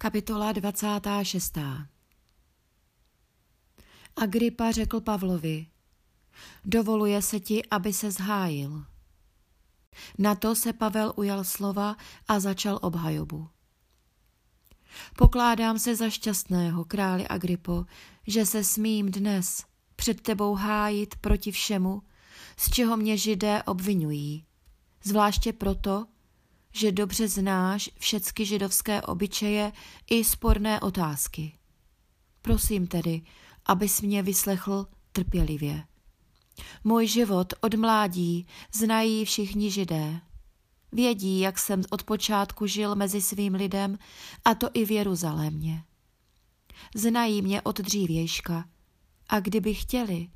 [0.00, 1.58] Kapitola 26.
[4.16, 5.66] Agripa řekl Pavlovi,
[6.64, 8.84] dovoluje se ti, aby se zhájil.
[10.18, 11.96] Na to se Pavel ujal slova
[12.28, 13.48] a začal obhajobu.
[15.16, 17.84] Pokládám se za šťastného, králi Agripo,
[18.26, 19.64] že se smím dnes
[19.96, 22.02] před tebou hájit proti všemu,
[22.56, 24.44] z čeho mě židé obvinují,
[25.04, 26.06] zvláště proto,
[26.72, 29.72] že dobře znáš všecky židovské obyčeje
[30.10, 31.58] i sporné otázky.
[32.42, 33.22] Prosím tedy,
[33.66, 35.84] abys mě vyslechl trpělivě.
[36.84, 40.20] Můj život od mládí znají všichni židé.
[40.92, 43.98] Vědí, jak jsem od počátku žil mezi svým lidem,
[44.44, 45.84] a to i v Jeruzalémě.
[46.94, 48.68] Znají mě od dřívějška
[49.28, 50.28] a kdyby chtěli,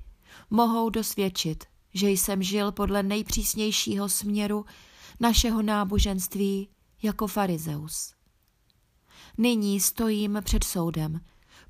[0.50, 4.64] mohou dosvědčit, že jsem žil podle nejpřísnějšího směru
[5.20, 6.68] našeho náboženství
[7.02, 8.14] jako farizeus.
[9.38, 11.20] Nyní stojím před soudem,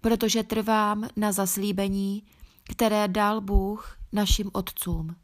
[0.01, 2.23] protože trvám na zaslíbení,
[2.71, 5.17] které dal Bůh našim otcům.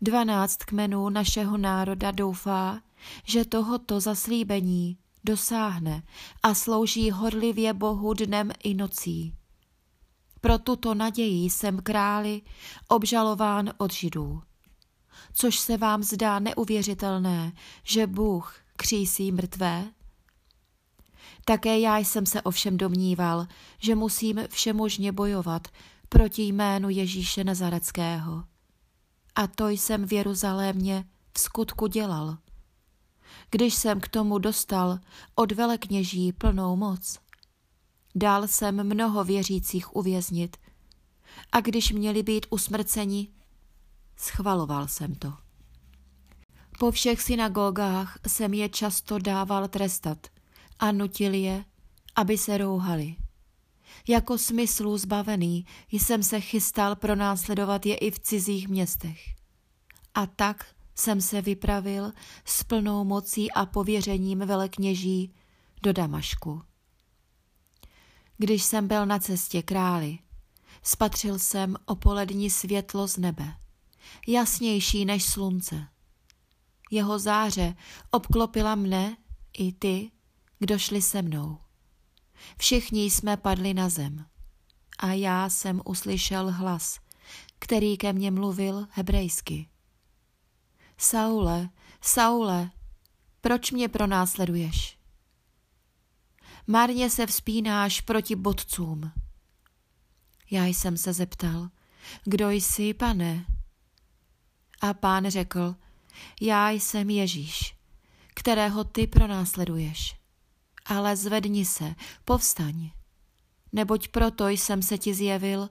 [0.00, 2.80] Dvanáct kmenů našeho národa doufá,
[3.24, 6.02] že tohoto zaslíbení dosáhne
[6.42, 9.34] a slouží horlivě Bohu dnem i nocí.
[10.40, 12.42] Pro tuto naději jsem králi
[12.88, 14.42] obžalován od židů.
[15.32, 19.84] Což se vám zdá neuvěřitelné, že Bůh křísí mrtvé?
[21.44, 23.46] Také já jsem se ovšem domníval,
[23.78, 25.68] že musím všemožně bojovat
[26.08, 28.44] proti jménu Ježíše Nazareckého.
[29.34, 32.38] A to jsem v Jeruzalémě v skutku dělal.
[33.50, 34.98] Když jsem k tomu dostal
[35.34, 37.18] od velekněží plnou moc,
[38.14, 40.56] dal jsem mnoho věřících uvěznit
[41.52, 43.28] a když měli být usmrceni,
[44.20, 45.32] schvaloval jsem to.
[46.78, 50.26] Po všech synagogách jsem je často dával trestat
[50.78, 51.64] a nutil je,
[52.16, 53.16] aby se rouhali.
[54.08, 59.20] Jako smyslu zbavený jsem se chystal pronásledovat je i v cizích městech.
[60.14, 62.12] A tak jsem se vypravil
[62.44, 65.34] s plnou mocí a pověřením velekněží
[65.82, 66.62] do Damašku.
[68.38, 70.18] Když jsem byl na cestě králi,
[70.82, 73.54] spatřil jsem opolední světlo z nebe,
[74.26, 75.88] jasnější než slunce.
[76.90, 77.76] Jeho záře
[78.10, 79.16] obklopila mne
[79.58, 80.10] i ty,
[80.58, 81.58] kdo šli se mnou.
[82.58, 84.24] Všichni jsme padli na zem
[84.98, 87.00] a já jsem uslyšel hlas,
[87.58, 89.68] který ke mně mluvil hebrejsky.
[90.98, 91.68] Saule,
[92.00, 92.70] Saule,
[93.40, 94.98] proč mě pronásleduješ?
[96.66, 99.12] Marně se vzpínáš proti bodcům.
[100.50, 101.68] Já jsem se zeptal,
[102.24, 103.46] kdo jsi, pane?
[104.80, 105.74] A pán řekl,
[106.40, 107.74] já jsem Ježíš,
[108.34, 110.20] kterého ty pronásleduješ
[110.90, 112.90] ale zvedni se, povstaň.
[113.72, 115.70] Neboť proto jsem se ti zjevil,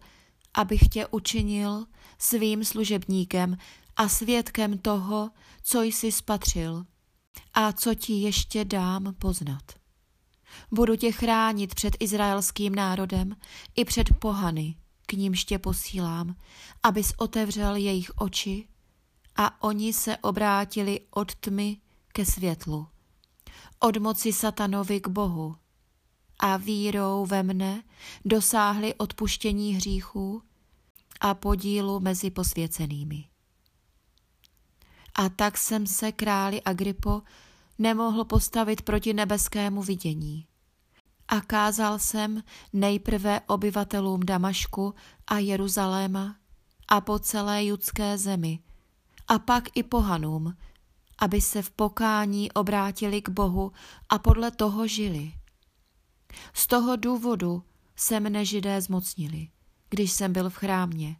[0.53, 1.85] abych tě učinil
[2.17, 3.57] svým služebníkem
[3.95, 5.31] a svědkem toho,
[5.63, 6.85] co jsi spatřil
[7.53, 9.63] a co ti ještě dám poznat.
[10.71, 13.35] Budu tě chránit před izraelským národem
[13.75, 16.35] i před pohany, k nímž tě posílám,
[16.83, 18.67] abys otevřel jejich oči
[19.39, 21.77] a oni se obrátili od tmy
[22.13, 22.87] ke světlu
[23.79, 25.55] od moci satanovi k Bohu
[26.39, 27.83] a vírou ve mne
[28.25, 30.41] dosáhli odpuštění hříchů
[31.21, 33.25] a podílu mezi posvěcenými.
[35.15, 37.21] A tak jsem se králi Agripo
[37.77, 40.45] nemohl postavit proti nebeskému vidění.
[41.27, 44.95] A kázal jsem nejprve obyvatelům Damašku
[45.27, 46.35] a Jeruzaléma
[46.87, 48.59] a po celé judské zemi,
[49.29, 50.57] a pak i pohanům,
[51.19, 53.71] aby se v pokání obrátili k Bohu
[54.09, 55.33] a podle toho žili.
[56.53, 57.63] Z toho důvodu
[57.95, 59.47] se mne židé zmocnili,
[59.89, 61.15] když jsem byl v chrámě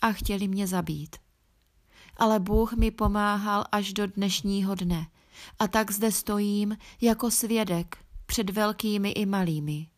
[0.00, 1.16] a chtěli mě zabít.
[2.16, 5.06] Ale Bůh mi pomáhal až do dnešního dne
[5.58, 9.88] a tak zde stojím jako svědek před velkými i malými.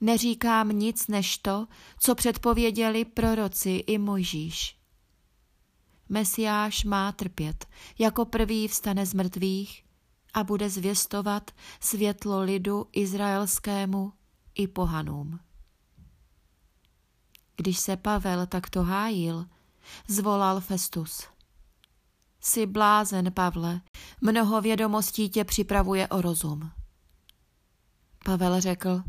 [0.00, 1.66] Neříkám nic než to,
[1.98, 4.81] co předpověděli proroci i Mojžíš.
[6.12, 7.66] Mesiáš má trpět,
[7.98, 9.84] jako prvý vstane z mrtvých
[10.34, 11.50] a bude zvěstovat
[11.80, 14.12] světlo lidu izraelskému
[14.54, 15.40] i pohanům.
[17.56, 19.46] Když se Pavel takto hájil,
[20.08, 21.28] zvolal Festus.
[22.40, 23.80] Jsi blázen, Pavle,
[24.20, 26.70] mnoho vědomostí tě připravuje o rozum.
[28.24, 29.02] Pavel řekl,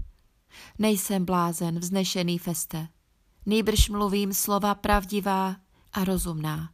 [0.80, 2.88] nejsem blázen, vznešený Feste,
[3.46, 5.56] nýbrž mluvím slova pravdivá
[5.94, 6.74] a rozumná.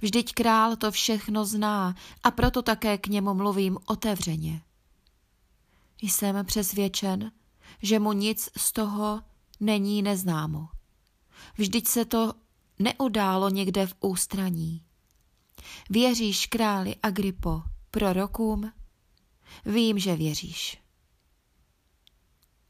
[0.00, 4.62] Vždyť král to všechno zná a proto také k němu mluvím otevřeně.
[6.02, 7.32] Jsem přesvědčen,
[7.82, 9.22] že mu nic z toho
[9.60, 10.68] není neznámo.
[11.58, 12.34] Vždyť se to
[12.78, 14.82] neudálo někde v ústraní.
[15.90, 18.72] Věříš králi Agripo, prorokům?
[19.66, 20.78] Vím, že věříš.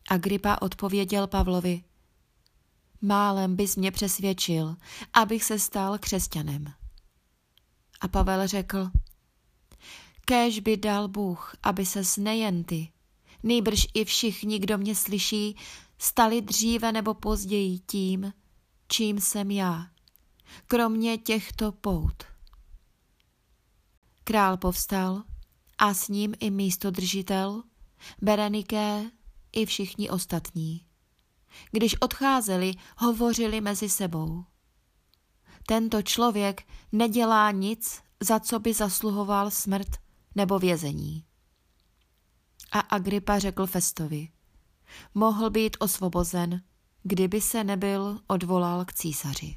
[0.09, 1.85] Agripa odpověděl Pavlovi,
[3.01, 4.77] málem bys mě přesvědčil,
[5.13, 6.80] abych se stal křesťanem.
[8.01, 8.91] A Pavel řekl,
[10.25, 12.93] kéž by dal Bůh, aby se nejen ty,
[13.43, 15.57] nejbrž i všichni, kdo mě slyší,
[15.99, 18.33] stali dříve nebo později tím,
[18.89, 19.87] čím jsem já,
[20.67, 22.23] kromě těchto pout.
[24.25, 25.23] Král povstal
[25.79, 27.63] a s ním i místodržitel,
[28.23, 29.11] Bereniké
[29.53, 30.87] i všichni ostatní.
[31.71, 34.45] Když odcházeli, hovořili mezi sebou.
[35.71, 36.63] Tento člověk
[36.93, 39.89] nedělá nic, za co by zasluhoval smrt
[40.35, 41.25] nebo vězení.
[42.73, 44.29] A Agrippa řekl Festovi,
[45.15, 46.63] mohl být osvobozen,
[47.03, 49.57] kdyby se nebyl odvolal k císaři.